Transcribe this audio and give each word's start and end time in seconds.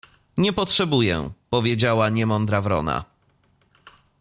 —Nie 0.37 0.53
potrzebuję— 0.53 1.29
powiedziała 1.49 2.09
niemądra 2.09 2.61
wrona. 2.61 3.05